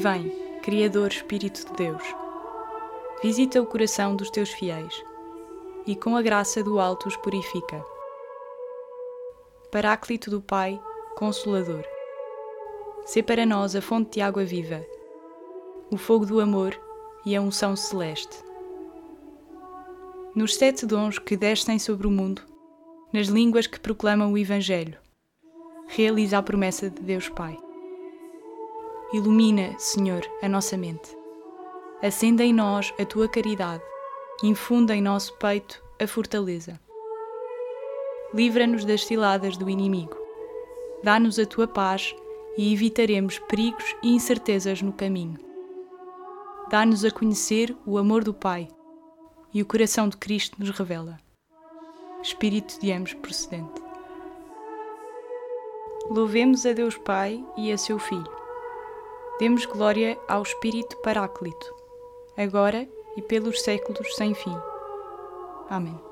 Vem, 0.00 0.30
Criador 0.62 1.08
Espírito 1.08 1.66
de 1.66 1.72
Deus, 1.72 2.02
visita 3.20 3.60
o 3.60 3.66
coração 3.66 4.14
dos 4.14 4.30
teus 4.30 4.48
fiéis 4.48 4.94
e 5.88 5.96
com 5.96 6.16
a 6.16 6.22
graça 6.22 6.62
do 6.62 6.78
alto 6.78 7.08
os 7.08 7.16
purifica. 7.16 7.84
Paráclito 9.72 10.30
do 10.30 10.40
Pai, 10.40 10.80
Consolador, 11.16 11.82
sê 13.06 13.24
para 13.24 13.44
nós 13.44 13.74
a 13.74 13.82
fonte 13.82 14.12
de 14.12 14.20
água 14.20 14.44
viva, 14.44 14.86
o 15.90 15.96
fogo 15.96 16.24
do 16.24 16.38
amor 16.38 16.80
e 17.26 17.34
a 17.34 17.40
unção 17.40 17.74
celeste. 17.74 18.38
Nos 20.32 20.54
sete 20.54 20.86
dons 20.86 21.18
que 21.18 21.36
descem 21.36 21.76
sobre 21.76 22.06
o 22.06 22.10
mundo, 22.12 22.42
nas 23.12 23.26
línguas 23.26 23.66
que 23.66 23.80
proclamam 23.80 24.32
o 24.32 24.38
Evangelho, 24.38 24.96
realiza 25.88 26.38
a 26.38 26.42
promessa 26.42 26.88
de 26.88 27.02
Deus 27.02 27.28
Pai. 27.28 27.58
Ilumina, 29.10 29.74
Senhor, 29.78 30.20
a 30.42 30.48
nossa 30.50 30.76
mente. 30.76 31.16
Acenda 32.02 32.44
em 32.44 32.52
nós 32.52 32.92
a 33.00 33.06
tua 33.06 33.26
caridade, 33.26 33.82
infunda 34.42 34.94
em 34.94 35.00
nosso 35.00 35.32
peito 35.38 35.82
a 35.98 36.06
fortaleza. 36.06 36.78
Livra-nos 38.34 38.84
das 38.84 39.06
ciladas 39.06 39.56
do 39.56 39.70
inimigo. 39.70 40.14
Dá-nos 41.02 41.38
a 41.38 41.46
tua 41.46 41.66
paz 41.66 42.14
e 42.58 42.70
evitaremos 42.70 43.38
perigos 43.38 43.96
e 44.02 44.14
incertezas 44.14 44.82
no 44.82 44.92
caminho. 44.92 45.38
Dá-nos 46.68 47.02
a 47.02 47.10
conhecer 47.10 47.74
o 47.86 47.96
amor 47.96 48.22
do 48.22 48.34
Pai 48.34 48.68
e 49.54 49.62
o 49.62 49.66
coração 49.66 50.06
de 50.06 50.18
Cristo 50.18 50.58
nos 50.58 50.68
revela. 50.68 51.18
Espírito 52.22 52.78
de 52.78 52.92
ambos 52.92 53.14
procedente. 53.14 53.80
Louvemos 56.10 56.66
a 56.66 56.74
Deus 56.74 56.98
Pai 56.98 57.42
e 57.56 57.72
a 57.72 57.78
seu 57.78 57.98
Filho. 57.98 58.37
Demos 59.38 59.64
glória 59.66 60.18
ao 60.26 60.42
Espírito 60.42 60.96
Paráclito, 60.96 61.72
agora 62.36 62.88
e 63.16 63.22
pelos 63.22 63.62
séculos 63.62 64.16
sem 64.16 64.34
fim. 64.34 64.56
Amém. 65.70 66.07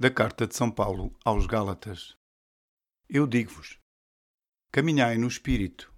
Da 0.00 0.12
Carta 0.12 0.46
de 0.46 0.54
São 0.54 0.70
Paulo 0.70 1.12
aos 1.24 1.44
Gálatas. 1.44 2.16
Eu 3.08 3.26
digo-vos: 3.26 3.80
caminhai 4.70 5.18
no 5.18 5.26
espírito, 5.26 5.92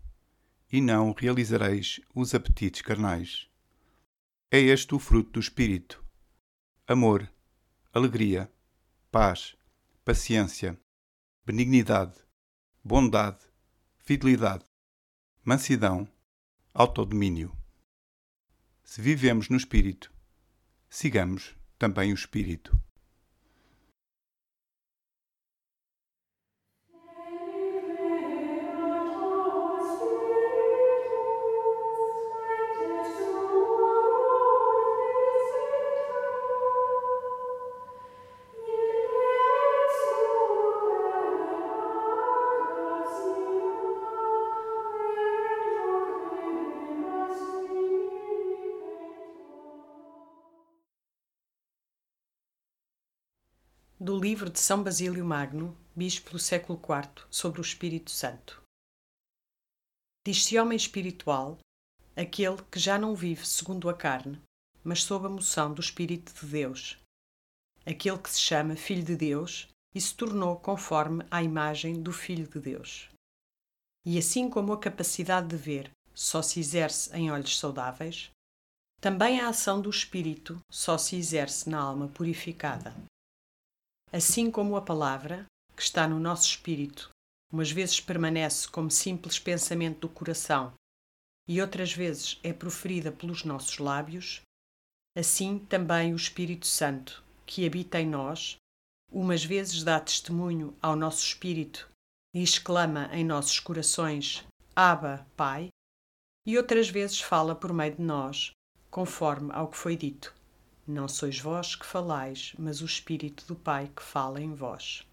e 0.72 0.80
não 0.80 1.12
realizareis 1.12 2.00
os 2.14 2.34
apetites 2.34 2.80
carnais. 2.80 3.46
É 4.50 4.58
este 4.58 4.94
o 4.94 4.98
fruto 4.98 5.32
do 5.32 5.38
espírito: 5.38 6.02
amor, 6.88 7.30
alegria, 7.92 8.50
paz, 9.10 9.54
paciência, 10.02 10.80
benignidade, 11.44 12.18
bondade, 12.82 13.44
fidelidade, 13.98 14.64
mansidão, 15.44 16.10
autodomínio. 16.72 17.54
Se 18.82 19.02
vivemos 19.02 19.50
no 19.50 19.58
espírito, 19.58 20.10
sigamos 20.88 21.54
também 21.78 22.12
o 22.12 22.14
espírito. 22.14 22.82
Do 54.02 54.18
livro 54.18 54.48
de 54.48 54.58
São 54.58 54.82
Basílio 54.82 55.22
Magno, 55.22 55.76
bispo 55.94 56.30
do 56.30 56.38
século 56.38 56.80
IV, 56.82 57.26
sobre 57.30 57.60
o 57.60 57.62
Espírito 57.62 58.10
Santo. 58.10 58.62
Diz-se 60.26 60.58
homem 60.58 60.74
espiritual 60.74 61.58
aquele 62.16 62.56
que 62.70 62.78
já 62.78 62.98
não 62.98 63.14
vive 63.14 63.46
segundo 63.46 63.90
a 63.90 63.94
carne, 63.94 64.40
mas 64.82 65.02
sob 65.02 65.26
a 65.26 65.28
moção 65.28 65.74
do 65.74 65.82
Espírito 65.82 66.32
de 66.32 66.46
Deus, 66.46 66.98
aquele 67.84 68.16
que 68.16 68.30
se 68.30 68.40
chama 68.40 68.74
Filho 68.74 69.04
de 69.04 69.16
Deus 69.16 69.68
e 69.94 70.00
se 70.00 70.14
tornou 70.14 70.56
conforme 70.56 71.22
à 71.30 71.42
imagem 71.42 72.02
do 72.02 72.10
Filho 72.10 72.48
de 72.48 72.58
Deus. 72.58 73.10
E 74.06 74.16
assim 74.16 74.48
como 74.48 74.72
a 74.72 74.80
capacidade 74.80 75.48
de 75.48 75.56
ver 75.56 75.90
só 76.14 76.40
se 76.40 76.58
exerce 76.58 77.14
em 77.14 77.30
olhos 77.30 77.58
saudáveis, 77.58 78.30
também 78.98 79.40
a 79.40 79.50
ação 79.50 79.78
do 79.78 79.90
Espírito 79.90 80.58
só 80.70 80.96
se 80.96 81.16
exerce 81.16 81.68
na 81.68 81.78
alma 81.78 82.08
purificada. 82.08 82.94
Assim 84.12 84.50
como 84.50 84.74
a 84.76 84.82
palavra, 84.82 85.46
que 85.76 85.82
está 85.82 86.08
no 86.08 86.18
nosso 86.18 86.46
espírito, 86.46 87.10
umas 87.52 87.70
vezes 87.70 88.00
permanece 88.00 88.68
como 88.68 88.90
simples 88.90 89.38
pensamento 89.38 90.00
do 90.00 90.08
coração 90.08 90.72
e 91.46 91.60
outras 91.60 91.92
vezes 91.92 92.38
é 92.42 92.52
proferida 92.52 93.12
pelos 93.12 93.44
nossos 93.44 93.78
lábios, 93.78 94.42
assim 95.16 95.58
também 95.58 96.12
o 96.12 96.16
Espírito 96.16 96.66
Santo, 96.66 97.24
que 97.46 97.66
habita 97.66 98.00
em 98.00 98.06
nós, 98.08 98.56
umas 99.10 99.44
vezes 99.44 99.82
dá 99.82 99.98
testemunho 100.00 100.76
ao 100.80 100.94
nosso 100.96 101.24
espírito 101.24 101.88
e 102.34 102.42
exclama 102.42 103.08
em 103.12 103.24
nossos 103.24 103.58
corações: 103.58 104.44
Abba, 104.74 105.26
Pai, 105.36 105.68
e 106.46 106.56
outras 106.56 106.88
vezes 106.88 107.20
fala 107.20 107.54
por 107.54 107.72
meio 107.72 107.94
de 107.94 108.02
nós, 108.02 108.50
conforme 108.90 109.52
ao 109.52 109.68
que 109.68 109.76
foi 109.76 109.96
dito. 109.96 110.34
Não 110.90 111.06
sois 111.06 111.38
vós 111.38 111.76
que 111.76 111.86
falais, 111.86 112.52
mas 112.58 112.82
o 112.82 112.84
Espírito 112.84 113.46
do 113.46 113.54
Pai 113.54 113.92
que 113.94 114.02
fala 114.02 114.40
em 114.40 114.52
vós. 114.52 115.06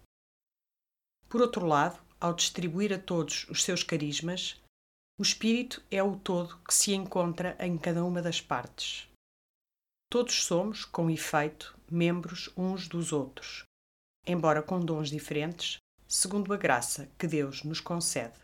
Por 1.28 1.40
outro 1.40 1.64
lado, 1.64 2.02
ao 2.20 2.34
distribuir 2.34 2.92
a 2.92 2.98
todos 2.98 3.46
os 3.48 3.62
seus 3.62 3.84
carismas, 3.84 4.60
o 5.16 5.22
Espírito 5.22 5.80
é 5.88 6.02
o 6.02 6.16
todo 6.16 6.58
que 6.66 6.74
se 6.74 6.92
encontra 6.94 7.56
em 7.60 7.78
cada 7.78 8.04
uma 8.04 8.20
das 8.20 8.40
partes. 8.40 9.08
Todos 10.10 10.42
somos, 10.42 10.84
com 10.84 11.08
efeito, 11.08 11.78
membros 11.88 12.50
uns 12.56 12.88
dos 12.88 13.12
outros, 13.12 13.62
embora 14.26 14.60
com 14.60 14.80
dons 14.80 15.08
diferentes, 15.08 15.76
segundo 16.08 16.52
a 16.52 16.56
graça 16.56 17.08
que 17.16 17.28
Deus 17.28 17.62
nos 17.62 17.78
concede. 17.78 18.34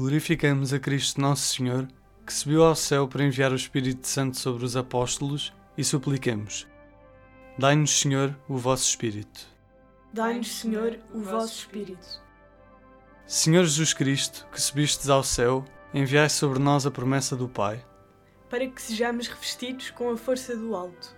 Glorificamos 0.00 0.72
a 0.72 0.78
Cristo 0.78 1.20
Nosso 1.20 1.56
Senhor, 1.56 1.86
que 2.24 2.32
subiu 2.32 2.64
ao 2.64 2.74
céu 2.74 3.06
para 3.06 3.22
enviar 3.22 3.52
o 3.52 3.54
Espírito 3.54 4.08
Santo 4.08 4.38
sobre 4.38 4.64
os 4.64 4.74
apóstolos, 4.74 5.52
e 5.76 5.84
supliquemos: 5.84 6.66
Dai-nos, 7.58 8.00
Senhor, 8.00 8.34
o 8.48 8.56
vosso 8.56 8.88
Espírito. 8.88 9.46
Dai-nos, 10.10 10.50
Senhor, 10.52 10.98
o 11.12 11.20
vosso 11.20 11.58
Espírito. 11.58 12.22
Senhor 13.26 13.62
Jesus 13.62 13.92
Cristo, 13.92 14.48
que 14.50 14.58
subistes 14.58 15.10
ao 15.10 15.22
céu, 15.22 15.66
enviai 15.92 16.30
sobre 16.30 16.58
nós 16.58 16.86
a 16.86 16.90
promessa 16.90 17.36
do 17.36 17.46
Pai. 17.46 17.84
Para 18.48 18.66
que 18.66 18.80
sejamos 18.80 19.28
revestidos 19.28 19.90
com 19.90 20.08
a 20.10 20.16
força 20.16 20.56
do 20.56 20.74
alto. 20.74 21.14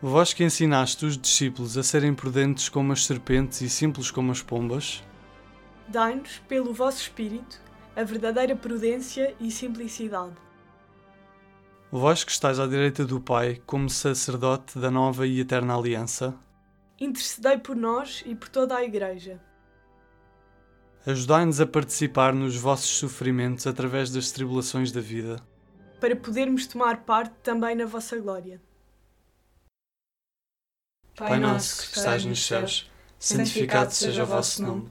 Vós 0.00 0.32
que 0.32 0.42
ensinaste 0.42 1.04
os 1.04 1.18
discípulos 1.18 1.76
a 1.76 1.82
serem 1.82 2.14
prudentes 2.14 2.70
como 2.70 2.94
as 2.94 3.04
serpentes 3.04 3.60
e 3.60 3.68
simples 3.68 4.10
como 4.10 4.32
as 4.32 4.40
pombas, 4.40 5.04
Dai-nos, 5.92 6.38
pelo 6.48 6.72
vosso 6.72 7.02
Espírito, 7.02 7.60
a 7.94 8.02
verdadeira 8.02 8.56
prudência 8.56 9.34
e 9.38 9.50
simplicidade. 9.50 10.32
vós 11.90 12.24
que 12.24 12.32
estáis 12.32 12.58
à 12.58 12.66
direita 12.66 13.04
do 13.04 13.20
Pai 13.20 13.60
como 13.66 13.90
sacerdote 13.90 14.78
da 14.78 14.90
nova 14.90 15.26
e 15.26 15.40
eterna 15.40 15.76
aliança, 15.76 16.34
Intercedei 16.98 17.58
por 17.58 17.76
nós 17.76 18.22
e 18.24 18.34
por 18.34 18.48
toda 18.48 18.74
a 18.76 18.82
Igreja. 18.84 19.38
ajudai-nos 21.04 21.60
a 21.60 21.66
participar 21.66 22.32
nos 22.32 22.56
vossos 22.56 22.88
sofrimentos 22.88 23.66
através 23.66 24.10
das 24.10 24.30
tribulações 24.30 24.90
da 24.92 25.00
vida. 25.02 25.42
para 26.00 26.16
podermos 26.16 26.66
tomar 26.66 27.02
parte 27.04 27.34
também 27.42 27.74
na 27.76 27.84
vossa 27.84 28.18
glória. 28.18 28.62
Pai 31.18 31.38
nosso 31.38 31.90
que 31.90 31.98
estais 31.98 32.24
nos 32.24 32.46
céus, 32.46 32.90
santificado 33.18 33.92
seja 33.92 34.22
o 34.22 34.26
vosso 34.26 34.62
nome. 34.62 34.90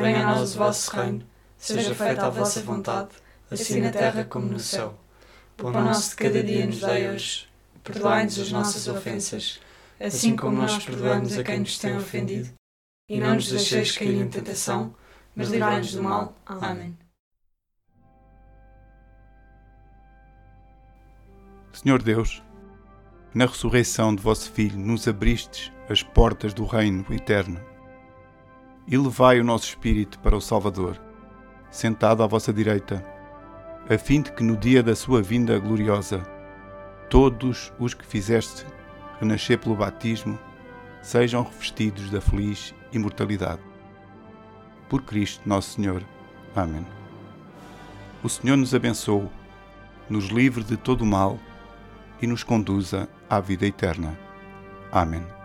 Venha 0.00 0.26
a 0.26 0.34
nós 0.34 0.54
o 0.54 0.58
vosso 0.58 0.94
reino. 0.94 1.26
Seja 1.56 1.94
feita 1.94 2.26
a 2.26 2.30
vossa 2.30 2.60
vontade, 2.60 3.10
assim 3.50 3.80
na 3.80 3.90
terra 3.90 4.24
como 4.24 4.46
no 4.46 4.60
céu. 4.60 4.94
O 5.58 5.62
pão 5.62 5.72
nosso 5.72 6.10
de 6.10 6.16
cada 6.16 6.42
dia 6.42 6.66
nos 6.66 6.80
dai 6.80 7.10
hoje. 7.10 7.48
Perdoai-nos 7.82 8.38
as 8.38 8.52
nossas 8.52 8.88
ofensas, 8.88 9.60
assim 9.98 10.36
como 10.36 10.56
nós 10.56 10.84
perdoamos 10.84 11.38
a 11.38 11.42
quem 11.42 11.60
nos 11.60 11.78
tem 11.78 11.96
ofendido. 11.96 12.50
E 13.08 13.18
não 13.18 13.36
nos 13.36 13.48
deixeis 13.48 13.96
cair 13.96 14.20
em 14.20 14.28
tentação, 14.28 14.94
mas 15.34 15.48
livrai-nos 15.48 15.92
do 15.92 16.02
mal. 16.02 16.34
Amém. 16.44 16.96
Senhor 21.72 22.02
Deus, 22.02 22.42
na 23.32 23.46
ressurreição 23.46 24.14
de 24.14 24.22
vosso 24.22 24.50
Filho 24.50 24.78
nos 24.78 25.06
abristes 25.06 25.70
as 25.88 26.02
portas 26.02 26.52
do 26.52 26.64
reino 26.64 27.06
eterno 27.10 27.60
e 28.86 28.96
levai 28.96 29.40
o 29.40 29.44
nosso 29.44 29.66
espírito 29.66 30.18
para 30.20 30.36
o 30.36 30.40
Salvador, 30.40 31.00
sentado 31.70 32.22
à 32.22 32.26
vossa 32.26 32.52
direita, 32.52 33.04
a 33.88 33.98
fim 33.98 34.20
de 34.20 34.32
que 34.32 34.42
no 34.42 34.56
dia 34.56 34.82
da 34.82 34.94
sua 34.94 35.22
vinda 35.22 35.58
gloriosa 35.58 36.22
todos 37.08 37.72
os 37.78 37.94
que 37.94 38.04
fizeste 38.04 38.66
renascer 39.20 39.58
pelo 39.58 39.76
batismo 39.76 40.38
sejam 41.02 41.42
revestidos 41.42 42.10
da 42.10 42.20
feliz 42.20 42.74
imortalidade. 42.92 43.62
Por 44.88 45.02
Cristo 45.02 45.48
nosso 45.48 45.76
Senhor. 45.76 46.02
Amém. 46.54 46.86
O 48.22 48.28
Senhor 48.28 48.56
nos 48.56 48.74
abençoe, 48.74 49.28
nos 50.08 50.26
livre 50.26 50.64
de 50.64 50.76
todo 50.76 51.02
o 51.02 51.06
mal 51.06 51.38
e 52.20 52.26
nos 52.26 52.42
conduza 52.42 53.08
à 53.28 53.40
vida 53.40 53.66
eterna. 53.66 54.18
Amém. 54.90 55.35